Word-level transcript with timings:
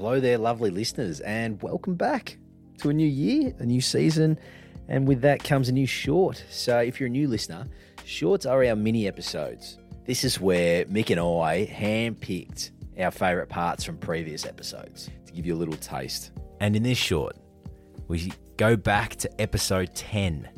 Hello 0.00 0.18
there, 0.18 0.38
lovely 0.38 0.70
listeners, 0.70 1.20
and 1.20 1.62
welcome 1.62 1.94
back 1.94 2.38
to 2.78 2.88
a 2.88 2.92
new 2.94 3.06
year, 3.06 3.54
a 3.58 3.66
new 3.66 3.82
season, 3.82 4.38
and 4.88 5.06
with 5.06 5.20
that 5.20 5.44
comes 5.44 5.68
a 5.68 5.72
new 5.72 5.86
short. 5.86 6.42
So, 6.48 6.78
if 6.78 6.98
you're 6.98 7.08
a 7.08 7.10
new 7.10 7.28
listener, 7.28 7.68
shorts 8.06 8.46
are 8.46 8.64
our 8.64 8.74
mini 8.74 9.06
episodes. 9.06 9.76
This 10.06 10.24
is 10.24 10.40
where 10.40 10.86
Mick 10.86 11.10
and 11.10 11.20
I 11.20 11.66
handpicked 11.66 12.70
our 12.98 13.10
favourite 13.10 13.50
parts 13.50 13.84
from 13.84 13.98
previous 13.98 14.46
episodes 14.46 15.10
to 15.26 15.32
give 15.34 15.44
you 15.44 15.54
a 15.54 15.58
little 15.58 15.76
taste. 15.76 16.30
And 16.60 16.74
in 16.74 16.82
this 16.82 16.96
short, 16.96 17.36
we 18.08 18.32
go 18.56 18.76
back 18.76 19.16
to 19.16 19.40
episode 19.40 19.94
10 19.94 20.48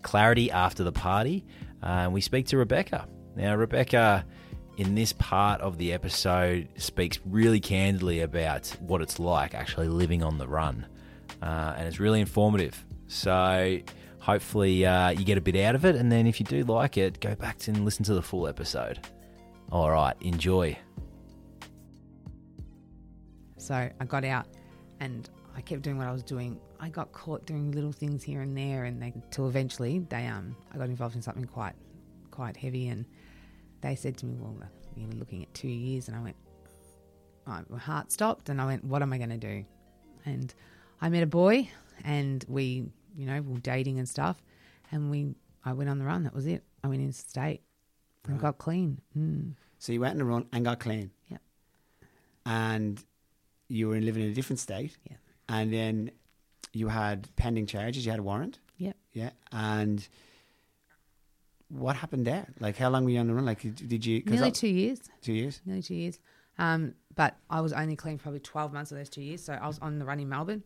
Clarity 0.00 0.50
After 0.50 0.84
the 0.84 0.92
Party, 0.92 1.44
uh, 1.82 1.86
and 1.86 2.14
we 2.14 2.22
speak 2.22 2.46
to 2.46 2.56
Rebecca. 2.56 3.06
Now, 3.36 3.56
Rebecca 3.56 4.24
in 4.80 4.94
this 4.94 5.12
part 5.12 5.60
of 5.60 5.76
the 5.76 5.92
episode 5.92 6.66
speaks 6.78 7.20
really 7.26 7.60
candidly 7.60 8.20
about 8.20 8.66
what 8.80 9.02
it's 9.02 9.18
like 9.18 9.54
actually 9.54 9.88
living 9.88 10.22
on 10.22 10.38
the 10.38 10.48
run. 10.48 10.86
Uh, 11.42 11.74
and 11.76 11.86
it's 11.86 12.00
really 12.00 12.18
informative. 12.18 12.82
So 13.06 13.78
hopefully 14.20 14.86
uh, 14.86 15.10
you 15.10 15.22
get 15.26 15.36
a 15.36 15.42
bit 15.42 15.54
out 15.56 15.74
of 15.74 15.84
it. 15.84 15.96
And 15.96 16.10
then 16.10 16.26
if 16.26 16.40
you 16.40 16.46
do 16.46 16.64
like 16.64 16.96
it, 16.96 17.20
go 17.20 17.34
back 17.34 17.68
and 17.68 17.84
listen 17.84 18.06
to 18.06 18.14
the 18.14 18.22
full 18.22 18.48
episode. 18.48 19.06
All 19.70 19.90
right, 19.90 20.16
enjoy. 20.22 20.78
So 23.58 23.74
I 23.74 24.04
got 24.06 24.24
out 24.24 24.46
and 24.98 25.28
I 25.54 25.60
kept 25.60 25.82
doing 25.82 25.98
what 25.98 26.06
I 26.06 26.12
was 26.12 26.22
doing. 26.22 26.58
I 26.80 26.88
got 26.88 27.12
caught 27.12 27.44
doing 27.44 27.70
little 27.72 27.92
things 27.92 28.22
here 28.22 28.40
and 28.40 28.56
there, 28.56 28.84
and 28.84 29.22
till 29.30 29.46
eventually 29.46 29.98
they 30.08 30.26
um 30.26 30.56
I 30.72 30.78
got 30.78 30.88
involved 30.88 31.16
in 31.16 31.20
something 31.20 31.44
quite 31.44 31.74
quite 32.30 32.56
heavy, 32.56 32.88
and 32.88 33.04
they 33.80 33.94
said 33.94 34.16
to 34.18 34.26
me, 34.26 34.36
"Well, 34.38 34.56
you 34.96 35.06
were 35.06 35.14
looking 35.14 35.42
at 35.42 35.52
two 35.54 35.68
years," 35.68 36.08
and 36.08 36.16
I 36.16 36.20
went, 36.20 36.36
my 37.68 37.78
heart 37.78 38.12
stopped, 38.12 38.48
and 38.48 38.60
I 38.60 38.66
went, 38.66 38.84
"What 38.84 39.02
am 39.02 39.12
I 39.12 39.18
going 39.18 39.30
to 39.30 39.36
do?" 39.38 39.64
And 40.24 40.52
I 41.00 41.08
met 41.08 41.22
a 41.22 41.26
boy, 41.26 41.68
and 42.04 42.44
we, 42.48 42.84
you 43.16 43.26
know, 43.26 43.40
were 43.42 43.58
dating 43.58 43.98
and 43.98 44.08
stuff, 44.08 44.42
and 44.92 45.10
we 45.10 45.34
I 45.64 45.72
went 45.72 45.90
on 45.90 45.98
the 45.98 46.04
run. 46.04 46.24
That 46.24 46.34
was 46.34 46.46
it. 46.46 46.62
I 46.82 46.88
went 46.88 47.02
interstate 47.02 47.62
and 48.24 48.34
Right. 48.34 48.42
got 48.42 48.58
clean. 48.58 49.00
Mm. 49.16 49.54
So 49.78 49.92
you 49.92 50.00
went 50.00 50.12
on 50.12 50.18
the 50.18 50.24
run 50.24 50.46
and 50.52 50.64
got 50.64 50.80
clean. 50.80 51.10
Yep. 51.28 51.42
And 52.46 53.04
you 53.68 53.88
were 53.88 54.00
living 54.00 54.22
in 54.22 54.30
a 54.30 54.34
different 54.34 54.58
state. 54.58 54.96
Yeah. 55.08 55.16
And 55.48 55.72
then 55.72 56.10
you 56.72 56.88
had 56.88 57.34
pending 57.36 57.66
charges. 57.66 58.04
You 58.04 58.10
had 58.12 58.20
a 58.20 58.22
warrant. 58.22 58.58
Yep. 58.78 58.96
Yeah. 59.12 59.30
And 59.52 60.06
what 61.70 61.96
happened 61.96 62.26
there? 62.26 62.46
Like, 62.60 62.76
how 62.76 62.90
long 62.90 63.04
were 63.04 63.10
you 63.10 63.18
on 63.20 63.26
the 63.28 63.34
run? 63.34 63.46
Like, 63.46 63.62
did 63.74 64.04
you? 64.04 64.20
'cause 64.22 64.32
Nearly 64.32 64.50
that- 64.50 64.54
two 64.54 64.68
years. 64.68 65.00
Two 65.22 65.32
years. 65.32 65.60
nearly 65.64 65.82
two 65.82 65.94
years. 65.94 66.18
Um, 66.58 66.94
but 67.14 67.36
I 67.48 67.60
was 67.62 67.72
only 67.72 67.96
clean 67.96 68.18
probably 68.18 68.40
12 68.40 68.72
months 68.72 68.92
of 68.92 68.98
those 68.98 69.08
two 69.08 69.22
years. 69.22 69.42
So 69.42 69.54
I 69.54 69.66
was 69.66 69.78
on 69.78 69.98
the 69.98 70.04
run 70.04 70.20
in 70.20 70.28
Melbourne. 70.28 70.62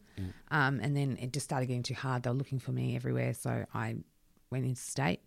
Um, 0.51 0.81
and 0.81 0.97
then 0.97 1.17
it 1.21 1.33
just 1.33 1.45
started 1.45 1.67
getting 1.67 1.83
too 1.85 1.95
hard. 1.95 2.23
They 2.25 2.31
were 2.31 2.37
looking 2.37 2.59
for 2.59 2.73
me 2.73 2.97
everywhere. 2.97 3.33
So 3.35 3.65
I 3.73 3.97
went 4.51 4.65
into 4.65 4.81
state, 4.81 5.21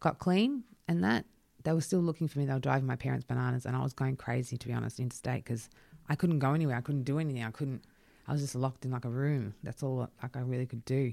got 0.00 0.18
clean, 0.18 0.64
and 0.88 1.02
that 1.04 1.24
they 1.64 1.72
were 1.72 1.80
still 1.80 2.00
looking 2.00 2.28
for 2.28 2.38
me. 2.38 2.44
They 2.46 2.52
were 2.52 2.58
driving 2.60 2.86
my 2.86 2.96
parents 2.96 3.24
bananas. 3.24 3.64
And 3.66 3.74
I 3.76 3.82
was 3.82 3.92
going 3.94 4.16
crazy, 4.16 4.56
to 4.58 4.66
be 4.68 4.74
honest, 4.74 5.00
interstate 5.00 5.44
because 5.44 5.70
I 6.08 6.16
couldn't 6.16 6.38
go 6.40 6.52
anywhere. 6.54 6.76
I 6.76 6.80
couldn't 6.82 7.04
do 7.04 7.18
anything. 7.18 7.42
I 7.44 7.50
couldn't, 7.50 7.84
I 8.26 8.32
was 8.32 8.42
just 8.42 8.54
locked 8.54 8.84
in 8.84 8.90
like 8.90 9.04
a 9.06 9.10
room. 9.10 9.54
That's 9.62 9.82
all 9.82 10.10
like 10.22 10.36
I 10.36 10.40
really 10.40 10.66
could 10.66 10.84
do. 10.84 11.12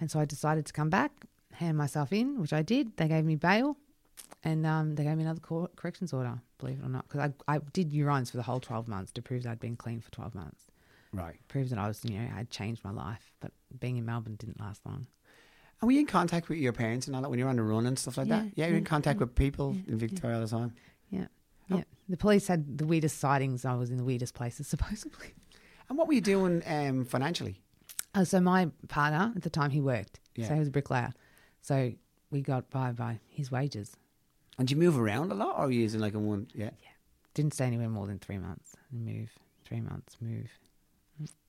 And 0.00 0.10
so 0.10 0.20
I 0.20 0.24
decided 0.26 0.66
to 0.66 0.72
come 0.72 0.90
back, 0.90 1.10
hand 1.52 1.76
myself 1.76 2.12
in, 2.12 2.40
which 2.40 2.52
I 2.52 2.62
did. 2.62 2.96
They 2.96 3.08
gave 3.08 3.24
me 3.24 3.36
bail 3.36 3.76
and 4.44 4.66
um, 4.66 4.94
they 4.94 5.04
gave 5.04 5.16
me 5.16 5.24
another 5.24 5.40
cor- 5.40 5.70
corrections 5.76 6.12
order, 6.12 6.40
believe 6.58 6.78
it 6.80 6.86
or 6.86 6.88
not, 6.88 7.08
because 7.08 7.30
I, 7.48 7.54
I 7.56 7.58
did 7.72 7.92
urines 7.92 8.30
for 8.30 8.36
the 8.36 8.42
whole 8.42 8.60
12 8.60 8.88
months 8.88 9.12
to 9.12 9.22
prove 9.22 9.42
that 9.42 9.50
I'd 9.50 9.60
been 9.60 9.76
clean 9.76 10.00
for 10.00 10.10
12 10.10 10.34
months. 10.34 10.64
Right. 11.12 11.36
Proves 11.48 11.70
that 11.70 11.78
I 11.78 11.88
was, 11.88 12.00
you 12.04 12.18
know, 12.18 12.28
I'd 12.36 12.50
changed 12.50 12.84
my 12.84 12.90
life. 12.90 13.32
But 13.40 13.52
being 13.80 13.96
in 13.96 14.04
Melbourne 14.04 14.36
didn't 14.36 14.60
last 14.60 14.84
long. 14.84 15.06
And 15.80 15.86
were 15.88 15.92
you 15.92 16.00
in 16.00 16.06
contact 16.06 16.48
with 16.48 16.58
your 16.58 16.72
parents 16.72 17.06
and 17.06 17.16
all 17.16 17.22
that 17.22 17.30
when 17.30 17.38
you 17.38 17.44
were 17.44 17.50
on 17.50 17.56
the 17.56 17.62
run 17.62 17.86
and 17.86 17.98
stuff 17.98 18.18
like 18.18 18.28
that? 18.28 18.44
Yeah, 18.44 18.50
Yeah, 18.56 18.66
you 18.66 18.72
were 18.72 18.78
in 18.78 18.84
contact 18.84 19.18
yeah, 19.18 19.24
with 19.24 19.34
people 19.34 19.74
yeah, 19.74 19.92
in 19.92 19.98
Victoria 19.98 20.36
all 20.36 20.42
the 20.42 20.48
time. 20.48 20.74
Yeah. 21.10 21.26
Oh. 21.70 21.76
Yeah. 21.76 21.84
The 22.08 22.16
police 22.16 22.46
had 22.46 22.78
the 22.78 22.86
weirdest 22.86 23.18
sightings. 23.18 23.64
I 23.64 23.74
was 23.74 23.90
in 23.90 23.96
the 23.96 24.04
weirdest 24.04 24.34
places, 24.34 24.66
supposedly. 24.68 25.34
And 25.88 25.96
what 25.96 26.06
were 26.06 26.14
you 26.14 26.20
doing 26.20 26.62
um, 26.66 27.04
financially? 27.04 27.60
Oh, 28.14 28.24
so 28.24 28.40
my 28.40 28.68
partner 28.88 29.32
at 29.34 29.42
the 29.42 29.50
time, 29.50 29.70
he 29.70 29.80
worked. 29.80 30.20
Yeah. 30.34 30.48
So 30.48 30.54
he 30.54 30.58
was 30.58 30.68
a 30.68 30.72
bricklayer. 30.72 31.12
So 31.60 31.92
we 32.30 32.40
got 32.40 32.70
by 32.70 32.92
by 32.92 33.20
his 33.28 33.50
wages. 33.50 33.96
And 34.58 34.70
you 34.70 34.76
move 34.76 34.98
around 34.98 35.30
a 35.30 35.34
lot, 35.34 35.56
or 35.58 35.66
were 35.66 35.70
you 35.72 35.80
using 35.82 36.00
like 36.00 36.14
a 36.14 36.18
one? 36.18 36.48
Yeah. 36.54 36.70
Yeah. 36.82 36.88
Didn't 37.34 37.54
stay 37.54 37.66
anywhere 37.66 37.88
more 37.88 38.06
than 38.06 38.18
three 38.18 38.38
months. 38.38 38.74
Move. 38.90 39.30
Three 39.64 39.80
months, 39.80 40.16
move. 40.20 40.50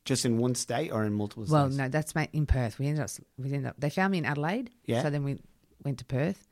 Just 0.05 0.25
in 0.25 0.37
one 0.37 0.55
state 0.55 0.91
or 0.91 1.03
in 1.05 1.13
multiple 1.13 1.43
states? 1.45 1.53
Well, 1.53 1.69
no, 1.69 1.87
that's 1.87 2.15
ma- 2.15 2.25
in 2.33 2.45
Perth. 2.45 2.79
We 2.79 2.87
ended 2.87 3.03
up, 3.03 3.09
we 3.37 3.45
ended 3.53 3.67
up. 3.67 3.75
They 3.77 3.89
found 3.89 4.11
me 4.11 4.17
in 4.19 4.25
Adelaide. 4.25 4.71
Yeah. 4.85 5.03
So 5.03 5.09
then 5.09 5.23
we 5.23 5.39
went 5.83 5.99
to 5.99 6.05
Perth, 6.05 6.47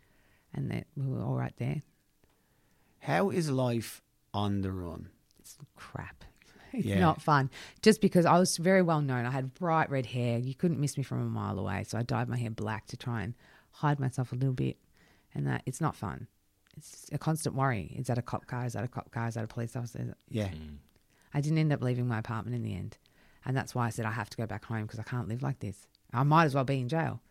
and 0.54 0.70
then 0.72 0.86
we 0.96 1.08
were 1.08 1.22
all 1.22 1.36
right 1.36 1.54
there. 1.58 1.82
How 3.00 3.30
is 3.30 3.50
life 3.50 4.02
on 4.34 4.62
the 4.62 4.72
run? 4.72 5.10
It's 5.40 5.58
crap. 5.76 6.24
It's 6.74 6.86
Yeah. 6.86 7.00
not 7.00 7.22
fun. 7.22 7.50
Just 7.82 8.02
because 8.02 8.26
I 8.26 8.38
was 8.40 8.58
very 8.58 8.82
well 8.82 9.02
known. 9.02 9.26
I 9.26 9.32
had 9.32 9.54
bright 9.54 9.90
red 9.90 10.08
hair. 10.08 10.38
You 10.40 10.54
couldn't 10.56 10.80
miss 10.80 10.98
me 10.98 11.04
from 11.04 11.22
a 11.22 11.26
mile 11.26 11.58
away. 11.60 11.84
So 11.88 11.98
I 11.98 12.04
dyed 12.04 12.28
my 12.30 12.38
hair 12.38 12.50
black 12.50 12.88
to 12.88 12.98
try 12.98 13.24
and 13.24 13.34
hide 13.72 14.00
myself 14.00 14.32
a 14.32 14.36
little 14.36 14.54
bit. 14.54 14.78
And 15.34 15.46
that 15.48 15.62
it's 15.66 15.82
not 15.82 15.96
fun. 15.96 16.28
It's 16.76 17.10
a 17.12 17.18
constant 17.18 17.56
worry. 17.56 17.94
Is 17.98 18.08
that 18.08 18.18
a 18.18 18.22
cop 18.22 18.48
car? 18.48 18.66
Is 18.66 18.74
that 18.74 18.84
a 18.84 18.88
cop 18.88 19.12
car? 19.12 19.28
Is 19.28 19.34
that 19.36 19.44
a 19.44 19.48
police 19.48 19.76
officer? 19.76 20.16
Yeah. 20.30 20.50
Mm. 20.50 20.78
I 21.34 21.42
didn't 21.42 21.58
end 21.58 21.74
up 21.74 21.82
leaving 21.82 22.08
my 22.08 22.20
apartment 22.20 22.56
in 22.56 22.64
the 22.64 22.76
end. 22.76 22.98
And 23.46 23.56
that's 23.56 23.74
why 23.74 23.86
I 23.88 23.90
said 23.90 24.06
I 24.06 24.12
have 24.12 24.30
to 24.32 24.38
go 24.38 24.46
back 24.46 24.66
home 24.66 24.84
because 24.84 25.00
I 25.00 25.04
can't 25.04 25.28
live 25.28 25.42
like 25.42 25.60
this. 25.60 25.88
I 26.14 26.24
might 26.24 26.46
as 26.46 26.56
well 26.56 26.64
be 26.64 26.80
in 26.80 26.88
jail. 26.90 27.22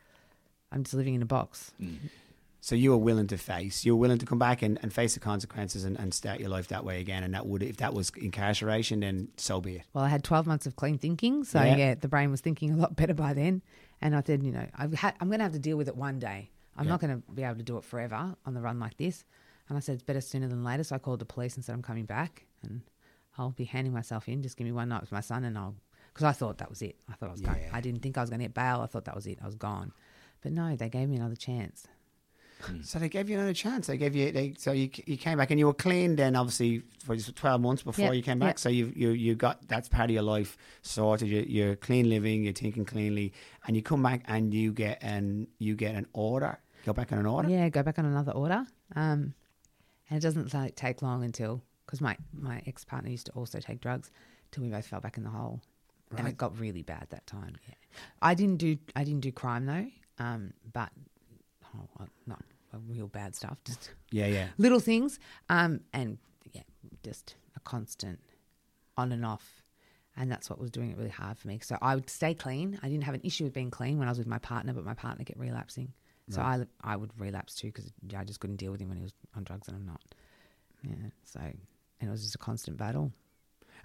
I'm 0.72 0.82
just 0.84 0.94
living 0.94 1.14
in 1.14 1.22
a 1.22 1.26
box. 1.26 1.72
Mm. 1.80 1.98
So 2.60 2.74
you 2.74 2.90
were 2.90 2.96
willing 2.98 3.28
to 3.28 3.36
face, 3.38 3.84
you 3.84 3.94
were 3.94 4.00
willing 4.00 4.18
to 4.18 4.26
come 4.26 4.38
back 4.40 4.60
and, 4.62 4.78
and 4.82 4.92
face 4.92 5.14
the 5.14 5.20
consequences 5.20 5.84
and, 5.84 5.96
and 5.98 6.12
start 6.12 6.40
your 6.40 6.48
life 6.48 6.68
that 6.68 6.84
way 6.84 7.00
again. 7.00 7.22
And 7.22 7.32
that 7.34 7.46
would, 7.46 7.62
if 7.62 7.76
that 7.76 7.94
was 7.94 8.10
incarceration, 8.16 9.00
then 9.00 9.28
so 9.36 9.60
be 9.60 9.76
it. 9.76 9.82
Well, 9.92 10.02
I 10.04 10.08
had 10.08 10.24
12 10.24 10.46
months 10.46 10.66
of 10.66 10.74
clean 10.74 10.98
thinking. 10.98 11.44
So, 11.44 11.62
Yeah. 11.62 11.76
yeah, 11.76 11.94
the 11.94 12.08
brain 12.08 12.30
was 12.30 12.40
thinking 12.40 12.72
a 12.72 12.76
lot 12.76 12.96
better 12.96 13.14
by 13.14 13.34
then. 13.34 13.62
And 14.00 14.16
I 14.16 14.22
said, 14.22 14.42
you 14.42 14.50
know, 14.50 14.66
I've 14.76 14.94
had, 14.94 15.14
I'm 15.20 15.28
going 15.28 15.38
to 15.38 15.44
have 15.44 15.52
to 15.52 15.58
deal 15.60 15.76
with 15.76 15.86
it 15.86 15.96
one 15.96 16.18
day. 16.18 16.50
I'm 16.76 16.84
Yeah. 16.86 16.90
not 16.92 17.00
going 17.00 17.22
to 17.22 17.32
be 17.32 17.42
able 17.44 17.56
to 17.56 17.62
do 17.62 17.76
it 17.78 17.84
forever 17.84 18.34
on 18.44 18.54
the 18.54 18.60
run 18.60 18.80
like 18.80 18.96
this. 18.96 19.24
And 19.68 19.76
I 19.76 19.80
said, 19.80 19.94
it's 19.94 20.02
better 20.02 20.20
sooner 20.20 20.48
than 20.48 20.64
later. 20.64 20.82
So 20.82 20.96
I 20.96 20.98
called 20.98 21.20
the 21.20 21.24
police 21.24 21.54
and 21.54 21.64
said, 21.64 21.72
I'm 21.74 21.82
coming 21.82 22.04
back 22.04 22.46
and 22.62 22.80
I'll 23.38 23.50
be 23.50 23.64
handing 23.64 23.92
myself 23.92 24.28
in. 24.28 24.42
Just 24.42 24.56
give 24.56 24.64
me 24.64 24.72
one 24.72 24.88
night 24.88 25.02
with 25.02 25.12
my 25.12 25.20
son 25.20 25.44
and 25.44 25.56
I'll, 25.56 25.76
because 26.12 26.24
I 26.24 26.32
thought 26.32 26.58
that 26.58 26.68
was 26.70 26.82
it. 26.82 26.96
I 27.08 27.14
thought 27.14 27.28
I 27.28 27.32
was 27.32 27.40
going, 27.42 27.60
I 27.72 27.80
didn't 27.80 28.00
think 28.02 28.18
I 28.18 28.22
was 28.22 28.30
going 28.30 28.40
to 28.40 28.46
get 28.46 28.54
bail. 28.54 28.80
I 28.80 28.86
thought 28.86 29.04
that 29.04 29.14
was 29.14 29.26
it. 29.26 29.38
I 29.42 29.46
was 29.46 29.54
gone. 29.54 29.92
But 30.42 30.52
no, 30.52 30.74
they 30.76 30.88
gave 30.88 31.08
me 31.08 31.16
another 31.16 31.36
chance. 31.36 31.86
So 32.82 32.98
they 32.98 33.08
gave 33.08 33.28
you 33.28 33.36
another 33.36 33.52
chance. 33.52 33.86
They 33.86 33.96
gave 33.96 34.16
you, 34.16 34.32
they, 34.32 34.54
so 34.58 34.72
you, 34.72 34.90
you 35.04 35.16
came 35.16 35.38
back 35.38 35.50
and 35.50 35.58
you 35.60 35.66
were 35.66 35.74
clean 35.74 36.16
then, 36.16 36.34
obviously, 36.34 36.82
for 37.04 37.16
12 37.16 37.60
months 37.60 37.82
before 37.82 38.06
Yeah, 38.06 38.12
you 38.12 38.22
came 38.22 38.38
back. 38.38 38.54
yeah. 38.54 38.60
So 38.60 38.68
you, 38.70 38.92
you, 38.96 39.10
you 39.10 39.34
got, 39.34 39.68
that's 39.68 39.88
part 39.88 40.10
of 40.10 40.14
your 40.14 40.22
life 40.22 40.56
sorted. 40.82 41.28
You, 41.28 41.44
you're 41.46 41.76
clean 41.76 42.08
living, 42.08 42.44
you're 42.44 42.52
thinking 42.54 42.84
cleanly, 42.84 43.32
and 43.66 43.76
you 43.76 43.82
come 43.82 44.02
back 44.02 44.22
and 44.26 44.54
you 44.54 44.72
get 44.72 45.02
an, 45.02 45.48
you 45.58 45.74
get 45.76 45.94
an 45.94 46.06
order. 46.12 46.58
Go 46.86 46.92
back 46.92 47.12
on 47.12 47.18
an 47.18 47.26
order? 47.26 47.48
Yeah, 47.48 47.68
go 47.68 47.82
back 47.82 47.98
on 47.98 48.04
another 48.06 48.32
order. 48.32 48.64
Um, 48.94 49.34
and 50.08 50.18
it 50.18 50.20
doesn't 50.20 50.54
like, 50.54 50.76
take 50.76 51.02
long 51.02 51.24
until 51.24 51.62
because 51.84 52.00
my 52.00 52.16
my 52.32 52.62
ex 52.66 52.84
partner 52.84 53.10
used 53.10 53.26
to 53.26 53.32
also 53.32 53.58
take 53.60 53.80
drugs 53.80 54.10
till 54.50 54.62
we 54.62 54.70
both 54.70 54.86
fell 54.86 55.00
back 55.00 55.16
in 55.16 55.24
the 55.24 55.30
hole, 55.30 55.60
and 56.16 56.26
it 56.28 56.36
got 56.36 56.58
really 56.58 56.82
bad 56.82 57.06
that 57.10 57.26
time. 57.26 57.56
Yeah, 57.68 57.74
I 58.22 58.34
didn't 58.34 58.58
do 58.58 58.76
I 58.94 59.02
didn't 59.04 59.20
do 59.20 59.32
crime 59.32 59.66
though, 59.66 59.86
um, 60.24 60.52
but 60.72 60.90
well, 61.98 62.08
not 62.26 62.42
real 62.88 63.08
bad 63.08 63.34
stuff, 63.34 63.58
just 63.64 63.90
Yeah, 64.10 64.26
yeah. 64.26 64.48
little 64.58 64.80
things, 64.80 65.18
um, 65.48 65.80
and 65.92 66.18
yeah, 66.52 66.62
just 67.02 67.36
a 67.56 67.60
constant 67.60 68.20
on 68.96 69.12
and 69.12 69.24
off. 69.24 69.62
And 70.18 70.30
that's 70.32 70.48
what 70.48 70.58
was 70.58 70.70
doing 70.70 70.90
it 70.90 70.96
really 70.96 71.10
hard 71.10 71.36
for 71.36 71.46
me. 71.46 71.58
So 71.62 71.76
I 71.82 71.94
would 71.94 72.08
stay 72.08 72.32
clean. 72.32 72.78
I 72.82 72.88
didn't 72.88 73.04
have 73.04 73.14
an 73.14 73.20
issue 73.22 73.44
with 73.44 73.52
being 73.52 73.70
clean 73.70 73.98
when 73.98 74.08
I 74.08 74.10
was 74.10 74.16
with 74.18 74.26
my 74.26 74.38
partner, 74.38 74.72
but 74.72 74.82
my 74.82 74.94
partner 74.94 75.24
kept 75.24 75.38
relapsing. 75.38 75.92
So 76.30 76.40
I, 76.40 76.64
I 76.82 76.96
would 76.96 77.10
relapse 77.18 77.54
too 77.54 77.68
because 77.68 77.92
I 78.16 78.24
just 78.24 78.40
couldn't 78.40 78.56
deal 78.56 78.72
with 78.72 78.80
him 78.80 78.88
when 78.88 78.96
he 78.96 79.02
was 79.02 79.12
on 79.36 79.44
drugs 79.44 79.68
and 79.68 79.76
I'm 79.76 79.84
not. 79.84 80.00
Yeah. 80.82 81.10
So, 81.24 81.40
and 81.40 82.08
it 82.08 82.10
was 82.10 82.22
just 82.22 82.34
a 82.34 82.38
constant 82.38 82.78
battle. 82.78 83.12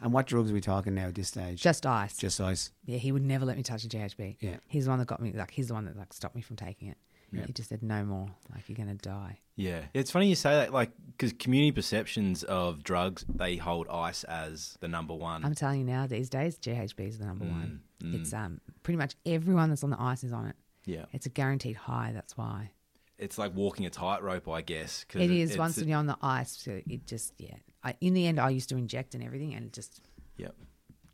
And 0.02 0.12
what 0.12 0.26
drugs 0.26 0.50
are 0.50 0.54
we 0.54 0.62
talking 0.62 0.96
now 0.96 1.08
at 1.08 1.16
this 1.16 1.28
stage? 1.28 1.62
Just 1.62 1.86
ice. 1.86 2.18
Just 2.18 2.42
ice. 2.42 2.72
yeah. 2.86 2.98
He 2.98 3.12
would 3.12 3.24
never 3.24 3.46
let 3.46 3.58
me 3.58 3.64
touch 3.64 3.84
a 3.84 3.88
GHB. 3.88 4.38
Yeah. 4.40 4.56
He's 4.68 4.86
the 4.86 4.90
one 4.90 5.00
that 5.00 5.08
got 5.08 5.22
me, 5.22 5.34
like, 5.34 5.52
he's 5.52 5.68
the 5.68 5.76
one 5.76 5.86
that, 5.86 5.96
like, 5.96 6.14
stopped 6.14 6.36
me 6.36 6.42
from 6.42 6.56
taking 6.56 6.88
it. 6.88 6.98
Yeah. 7.32 7.46
He 7.46 7.54
just 7.54 7.70
said, 7.70 7.82
no 7.82 8.04
more. 8.04 8.28
Like, 8.54 8.68
you're 8.68 8.76
going 8.76 8.90
to 8.90 8.96
die. 9.10 9.40
Yeah, 9.56 9.84
it's 9.94 10.12
funny 10.12 10.28
you 10.28 10.36
say 10.36 10.52
that, 10.52 10.74
like, 10.74 10.92
because 11.08 11.32
community 11.34 11.72
perceptions 11.72 12.44
of 12.44 12.84
drugs, 12.84 13.26
they 13.34 13.56
hold 13.58 13.88
ice 13.90 14.24
as 14.26 14.78
the 14.82 14.88
number 14.88 15.14
one. 15.14 15.46
I'm 15.46 15.56
telling 15.56 15.80
you 15.80 15.86
now, 15.86 16.08
these 16.08 16.30
days, 16.30 16.58
GHB 16.58 17.08
is 17.08 17.20
the 17.20 17.26
number 17.26 17.46
one. 17.46 17.82
mm. 18.04 18.20
It's 18.20 18.34
um 18.34 18.60
pretty 18.84 18.98
much 18.98 19.16
everyone 19.26 19.70
that's 19.70 19.84
on 19.84 19.92
the 19.92 20.02
ice 20.02 20.24
is 20.24 20.34
on 20.34 20.48
it. 20.48 20.56
yeah, 20.86 21.06
It's 21.14 21.26
a 21.26 21.30
guaranteed 21.30 21.76
high. 21.78 22.12
That's 22.14 22.36
why 22.36 22.72
it's 23.20 23.38
like 23.38 23.54
walking 23.56 23.86
a 23.86 23.90
tightrope, 23.92 24.48
I 24.50 24.62
guess. 24.62 25.06
'cause 25.08 25.22
it 25.22 25.30
is. 25.32 25.52
it's- 25.52 25.60
Once 25.60 25.78
you're 25.78 25.98
on 25.98 26.08
the 26.08 26.18
ice, 26.24 26.58
so 26.58 26.82
it 26.88 27.06
just 27.06 27.34
yeah. 27.38 27.56
I, 27.84 27.96
in 28.02 28.14
the 28.16 28.26
end, 28.28 28.40
I 28.40 28.50
used 28.50 28.70
to 28.70 28.78
inject 28.78 29.14
and 29.16 29.24
everything, 29.24 29.54
and 29.54 29.66
it 29.66 29.74
just 29.74 30.02
Yep. 30.38 30.56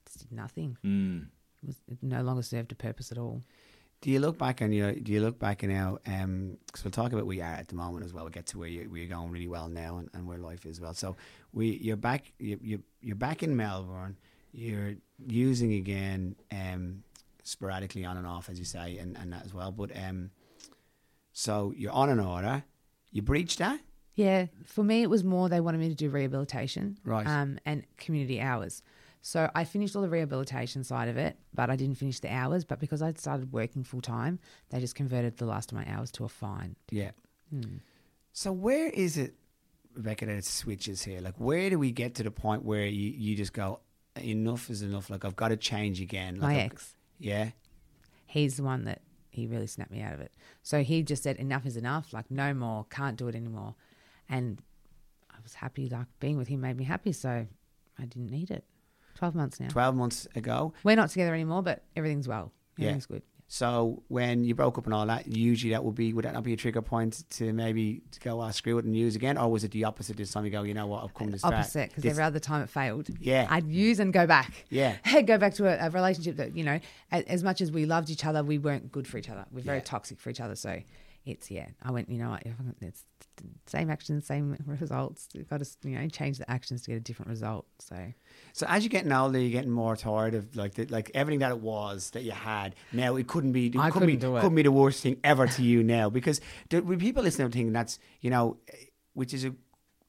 just 0.05 0.19
did 0.19 0.31
nothing. 0.31 0.77
Mm. 0.85 1.27
It, 1.63 1.67
was, 1.67 1.75
it 1.89 1.97
no 2.01 2.21
longer 2.23 2.43
served 2.43 2.71
a 2.71 2.75
purpose 2.75 3.11
at 3.11 3.17
all. 3.17 3.43
Do 4.01 4.11
you 4.11 4.19
look 4.19 4.37
back 4.37 4.61
on 4.61 4.71
your? 4.71 4.93
Do 4.93 5.11
you 5.11 5.21
look 5.21 5.39
back 5.39 5.63
now? 5.63 5.97
Because 6.03 6.83
we'll 6.83 6.91
talk 6.91 7.13
about 7.13 7.25
where 7.25 7.35
you 7.35 7.41
are 7.41 7.45
at 7.45 7.67
the 7.67 7.75
moment 7.75 8.05
as 8.05 8.13
well. 8.13 8.23
We'll 8.25 8.31
get 8.31 8.45
to 8.47 8.59
where 8.59 8.67
you 8.67 8.89
where 8.89 8.99
you're 8.99 9.09
going 9.09 9.31
really 9.31 9.47
well 9.47 9.67
now 9.69 9.97
and, 9.97 10.09
and 10.13 10.27
where 10.27 10.37
life 10.37 10.65
is 10.65 10.79
well. 10.79 10.93
So 10.93 11.15
we 11.51 11.77
you're 11.81 11.97
back 11.97 12.31
you, 12.37 12.59
you 12.61 12.83
you're 13.01 13.15
back 13.15 13.41
in 13.41 13.55
Melbourne. 13.55 14.15
You're 14.53 14.95
using 15.27 15.73
again 15.73 16.35
um, 16.51 17.03
sporadically 17.43 18.05
on 18.05 18.17
and 18.17 18.27
off, 18.27 18.49
as 18.49 18.59
you 18.59 18.65
say, 18.65 18.97
and, 18.97 19.17
and 19.17 19.33
that 19.33 19.43
as 19.45 19.53
well. 19.53 19.71
But 19.71 19.91
um, 19.97 20.29
so 21.33 21.73
you're 21.75 21.91
on 21.91 22.09
an 22.09 22.19
order. 22.19 22.63
You 23.11 23.21
breached 23.21 23.59
that, 23.59 23.79
Yeah, 24.15 24.47
for 24.65 24.83
me, 24.83 25.01
it 25.01 25.09
was 25.09 25.23
more 25.23 25.47
they 25.49 25.59
wanted 25.61 25.79
me 25.79 25.89
to 25.89 25.95
do 25.95 26.09
rehabilitation, 26.09 26.97
Right. 27.05 27.25
um, 27.25 27.57
and 27.65 27.83
community 27.97 28.39
hours. 28.41 28.83
So 29.21 29.49
I 29.55 29.63
finished 29.65 29.95
all 29.95 30.01
the 30.01 30.09
rehabilitation 30.09 30.83
side 30.83 31.09
of 31.09 31.17
it, 31.17 31.37
but 31.53 31.69
I 31.69 31.75
didn't 31.75 31.95
finish 31.97 32.19
the 32.19 32.31
hours. 32.33 32.63
But 32.63 32.79
because 32.79 33.01
I'd 33.01 33.17
started 33.19 33.51
working 33.51 33.83
full 33.83 34.01
time, 34.01 34.39
they 34.69 34.79
just 34.79 34.95
converted 34.95 35.37
the 35.37 35.45
last 35.45 35.71
of 35.71 35.77
my 35.77 35.85
hours 35.91 36.11
to 36.13 36.23
a 36.25 36.29
fine. 36.29 36.75
yeah. 36.91 37.11
Hmm. 37.49 37.77
So 38.33 38.51
where 38.51 38.89
is 38.89 39.17
it, 39.17 39.33
Rebecca, 39.95 40.25
that 40.27 40.35
it 40.35 40.45
switches 40.45 41.03
here? 41.03 41.21
Like, 41.21 41.35
where 41.39 41.69
do 41.71 41.79
we 41.79 41.91
get 41.91 42.13
to 42.15 42.23
the 42.23 42.29
point 42.31 42.63
where 42.63 42.85
you, 42.85 43.09
you 43.09 43.35
just 43.35 43.51
go, 43.51 43.79
enough 44.15 44.69
is 44.69 44.81
enough? 44.83 45.09
Like, 45.09 45.25
I've 45.25 45.35
got 45.35 45.47
to 45.49 45.57
change 45.57 45.99
again. 46.01 46.35
Like, 46.35 46.41
my 46.41 46.53
I've- 46.53 46.61
ex, 46.65 46.95
Yeah. 47.19 47.49
he's 48.27 48.57
the 48.57 48.63
one 48.63 48.83
that 48.85 49.01
he 49.31 49.47
really 49.47 49.65
snapped 49.67 49.91
me 49.91 50.01
out 50.01 50.13
of 50.13 50.19
it. 50.21 50.31
So 50.61 50.83
he 50.83 51.01
just 51.03 51.23
said, 51.23 51.37
"Enough 51.37 51.65
is 51.65 51.77
enough. 51.77 52.11
Like 52.13 52.29
no 52.31 52.53
more. 52.53 52.85
Can't 52.89 53.17
do 53.17 53.27
it 53.27 53.35
anymore." 53.35 53.75
And 54.29 54.61
I 55.31 55.35
was 55.43 55.53
happy. 55.55 55.89
Like 55.89 56.07
being 56.19 56.37
with 56.37 56.47
him 56.47 56.61
made 56.61 56.75
me 56.77 56.83
happy. 56.85 57.11
So 57.11 57.45
I 57.99 58.05
didn't 58.05 58.31
need 58.31 58.49
it. 58.51 58.65
Twelve 59.17 59.35
months 59.35 59.59
now. 59.59 59.67
12 59.69 59.95
months 59.95 60.27
ago. 60.35 60.73
We're 60.83 60.95
not 60.95 61.09
together 61.09 61.33
anymore, 61.33 61.63
but 61.63 61.83
everything's 61.95 62.27
well. 62.27 62.51
Yeah. 62.77 62.85
Everything's 62.85 63.05
good. 63.07 63.23
So 63.49 64.03
when 64.09 64.43
you 64.43 64.53
broke 64.55 64.77
up 64.77 64.83
and 64.85 64.93
all 64.93 65.05
that, 65.05 65.25
usually 65.27 65.71
that 65.71 65.81
would 65.83 65.95
be 65.95 66.11
would 66.13 66.25
that 66.25 66.33
not 66.33 66.43
be 66.43 66.51
a 66.51 66.57
trigger 66.57 66.81
point 66.81 67.23
to 67.31 67.53
maybe 67.53 68.01
to 68.11 68.19
go 68.19 68.41
oh, 68.41 68.51
screw 68.51 68.77
it 68.77 68.83
and 68.83 68.95
use 68.95 69.15
again, 69.15 69.37
or 69.37 69.49
was 69.49 69.63
it 69.63 69.71
the 69.71 69.85
opposite 69.85 70.17
this 70.17 70.31
time? 70.31 70.43
You 70.43 70.51
go, 70.51 70.63
you 70.63 70.73
know 70.73 70.85
what, 70.87 71.03
I've 71.05 71.13
come 71.13 71.31
this 71.31 71.41
far. 71.41 71.53
Opposite, 71.53 71.89
because 71.95 72.05
every 72.05 72.23
other 72.23 72.39
time 72.39 72.61
it 72.61 72.69
failed. 72.69 73.07
Yeah. 73.21 73.47
I'd 73.49 73.65
use 73.65 73.99
and 74.01 74.11
go 74.11 74.27
back. 74.27 74.65
Yeah. 74.69 74.97
go 75.21 75.37
back 75.37 75.53
to 75.55 75.65
a, 75.67 75.87
a 75.87 75.89
relationship 75.89 76.35
that 76.37 76.57
you 76.57 76.65
know, 76.65 76.79
a- 77.11 77.31
as 77.31 77.41
much 77.41 77.61
as 77.61 77.71
we 77.71 77.85
loved 77.85 78.09
each 78.09 78.25
other, 78.25 78.43
we 78.43 78.57
weren't 78.57 78.91
good 78.91 79.07
for 79.07 79.17
each 79.17 79.29
other. 79.29 79.45
We're 79.49 79.61
very 79.61 79.77
Yeah. 79.77 79.83
toxic 79.83 80.19
for 80.19 80.29
each 80.29 80.41
other. 80.41 80.55
So 80.55 80.81
it's 81.25 81.49
yeah. 81.49 81.67
I 81.81 81.91
went, 81.91 82.09
you 82.09 82.17
know 82.17 82.31
what? 82.31 82.43
It's 82.81 83.05
same 83.65 83.89
actions, 83.89 84.25
same 84.25 84.55
results. 84.65 85.27
You've 85.33 85.49
got 85.49 85.59
to 85.61 85.67
you 85.83 85.97
know 85.99 86.07
change 86.09 86.37
the 86.37 86.49
actions 86.49 86.81
to 86.83 86.91
get 86.91 86.97
a 86.97 86.99
different 86.99 87.29
result. 87.29 87.65
So 87.79 87.95
So 88.53 88.65
as 88.69 88.83
you're 88.83 88.89
getting 88.89 89.11
older, 89.11 89.39
you're 89.39 89.51
getting 89.51 89.71
more 89.71 89.95
tired 89.95 90.33
of 90.35 90.55
like 90.55 90.73
the, 90.75 90.85
like 90.85 91.11
everything 91.13 91.39
that 91.39 91.51
it 91.51 91.59
was 91.59 92.11
that 92.11 92.23
you 92.23 92.31
had. 92.31 92.75
Now 92.93 93.15
it 93.15 93.27
couldn't 93.27 93.51
be. 93.51 93.67
It 93.67 93.77
I 93.77 93.89
couldn't 93.89 94.07
be, 94.07 94.13
couldn't 94.13 94.29
do 94.31 94.37
it. 94.37 94.41
couldn't 94.41 94.55
be 94.55 94.63
the 94.63 94.71
worst 94.71 95.01
thing 95.03 95.17
ever 95.23 95.47
to 95.47 95.63
you 95.63 95.83
now 95.83 96.09
because 96.09 96.41
the, 96.69 96.81
when 96.81 96.99
people 96.99 97.23
listening 97.23 97.47
are 97.47 97.51
thinking 97.51 97.73
that's 97.73 97.99
you 98.21 98.29
know, 98.29 98.57
which 99.13 99.33
is 99.33 99.45
a 99.45 99.53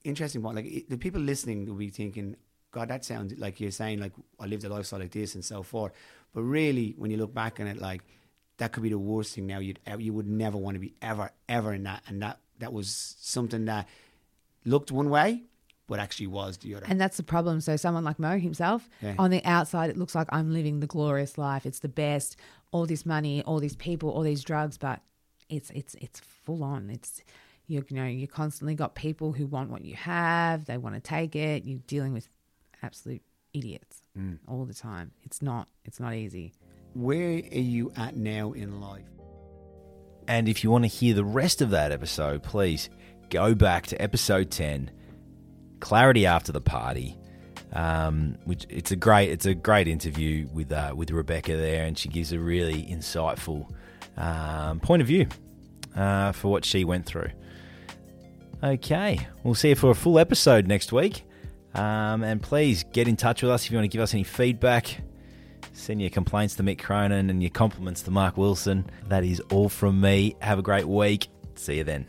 interesting 0.04 0.42
point. 0.42 0.56
Like 0.56 0.66
it- 0.66 0.90
the 0.90 0.98
people 0.98 1.20
listening 1.20 1.66
will 1.66 1.74
be 1.74 1.90
thinking, 1.90 2.36
God, 2.70 2.88
that 2.88 3.04
sounds 3.04 3.36
like 3.38 3.60
you're 3.60 3.70
saying 3.70 4.00
like 4.00 4.12
I 4.40 4.46
lived 4.46 4.64
a 4.64 4.68
lifestyle 4.68 5.00
like 5.00 5.10
this 5.12 5.34
and 5.34 5.44
so 5.44 5.62
forth. 5.62 5.92
But 6.34 6.42
really, 6.42 6.94
when 6.98 7.10
you 7.10 7.16
look 7.16 7.32
back 7.34 7.58
on 7.60 7.66
it, 7.66 7.78
like 7.80 8.02
that 8.58 8.72
could 8.72 8.82
be 8.82 8.88
the 8.90 8.98
worst 8.98 9.34
thing. 9.34 9.46
Now 9.46 9.58
you'd 9.60 9.78
ever, 9.86 10.00
you 10.02 10.12
would 10.12 10.26
never 10.28 10.56
want 10.58 10.74
to 10.74 10.78
be 10.80 10.92
ever 11.00 11.30
ever 11.48 11.72
in 11.74 11.84
that, 11.84 12.02
and 12.06 12.20
that 12.22 12.38
that 12.58 12.72
was 12.72 13.16
something 13.20 13.64
that 13.66 13.88
looked 14.64 14.90
one 14.92 15.10
way, 15.10 15.42
but 15.86 15.98
actually 15.98 16.26
was 16.26 16.58
the 16.58 16.74
other. 16.74 16.86
And 16.88 17.00
that's 17.00 17.16
the 17.16 17.22
problem. 17.22 17.60
So 17.60 17.76
someone 17.76 18.04
like 18.04 18.18
Mo 18.18 18.38
himself, 18.38 18.88
Yeah. 19.00 19.14
on 19.18 19.30
the 19.30 19.42
outside, 19.44 19.90
it 19.90 19.96
looks 19.96 20.14
like 20.14 20.26
I'm 20.30 20.52
living 20.52 20.80
the 20.80 20.86
glorious 20.86 21.38
life. 21.38 21.64
It's 21.66 21.78
the 21.80 21.88
best. 21.88 22.36
All 22.72 22.84
this 22.86 23.06
money, 23.06 23.42
all 23.44 23.60
these 23.60 23.76
people, 23.76 24.10
all 24.10 24.22
these 24.22 24.44
drugs, 24.44 24.76
but 24.76 25.00
it's 25.48 25.70
it's 25.70 25.94
it's 25.94 26.20
full 26.20 26.62
on. 26.62 26.90
It's 26.90 27.22
you, 27.66 27.84
know 27.90 28.04
you 28.04 28.26
constantly 28.28 28.74
got 28.74 28.94
people 28.94 29.32
who 29.32 29.46
want 29.46 29.70
what 29.70 29.82
you 29.84 29.94
have. 29.94 30.66
They 30.66 30.76
want 30.78 30.94
to 30.94 31.00
take 31.00 31.34
it. 31.36 31.64
You're 31.64 31.80
dealing 31.86 32.12
with 32.12 32.28
absolute 32.82 33.22
idiots 33.54 34.02
Mm. 34.18 34.38
all 34.46 34.64
the 34.66 34.74
time. 34.74 35.12
It's 35.22 35.40
not 35.40 35.68
it's 35.86 35.98
not 36.00 36.12
easy. 36.14 36.52
Where 36.94 37.34
are 37.36 37.58
you 37.74 37.92
at 37.96 38.16
now 38.16 38.52
in 38.52 38.80
life? 38.80 39.04
And 40.28 40.46
if 40.46 40.62
you 40.62 40.70
want 40.70 40.84
to 40.84 40.88
hear 40.88 41.14
the 41.14 41.24
rest 41.24 41.62
of 41.62 41.70
that 41.70 41.90
episode, 41.90 42.42
please 42.42 42.90
go 43.30 43.54
back 43.54 43.86
to 43.86 44.00
episode 44.00 44.50
10, 44.50 44.90
Clarity 45.80 46.26
After 46.26 46.52
the 46.52 46.60
Party. 46.60 47.16
Um, 47.70 48.36
which 48.44 48.64
it's 48.70 48.92
a 48.92 48.96
great 48.96 49.28
it's 49.30 49.44
a 49.44 49.54
great 49.54 49.88
interview 49.88 50.48
with 50.54 50.72
uh, 50.72 50.94
with 50.96 51.10
Rebecca 51.10 51.54
there, 51.54 51.84
and 51.84 51.98
she 51.98 52.08
gives 52.08 52.32
a 52.32 52.38
really 52.38 52.82
insightful 52.82 53.70
um, 54.16 54.80
point 54.80 55.02
of 55.02 55.08
view 55.08 55.26
uh, 55.94 56.32
for 56.32 56.48
what 56.48 56.64
she 56.64 56.84
went 56.84 57.04
through. 57.04 57.28
Okay, 58.64 59.26
we'll 59.44 59.54
see 59.54 59.68
you 59.68 59.74
for 59.74 59.90
a 59.90 59.94
full 59.94 60.18
episode 60.18 60.66
next 60.66 60.92
week, 60.92 61.24
um, 61.74 62.22
and 62.22 62.40
please 62.40 62.84
get 62.94 63.06
in 63.06 63.16
touch 63.16 63.42
with 63.42 63.50
us 63.50 63.66
if 63.66 63.70
you 63.70 63.76
want 63.76 63.84
to 63.84 63.94
give 63.94 64.02
us 64.02 64.14
any 64.14 64.24
feedback. 64.24 65.02
Send 65.78 66.00
your 66.00 66.10
complaints 66.10 66.56
to 66.56 66.64
Mick 66.64 66.80
Cronin 66.80 67.30
and 67.30 67.40
your 67.40 67.50
compliments 67.50 68.02
to 68.02 68.10
Mark 68.10 68.36
Wilson. 68.36 68.84
That 69.06 69.24
is 69.24 69.40
all 69.52 69.68
from 69.68 70.00
me. 70.00 70.34
Have 70.40 70.58
a 70.58 70.62
great 70.62 70.88
week. 70.88 71.28
See 71.54 71.76
you 71.76 71.84
then. 71.84 72.04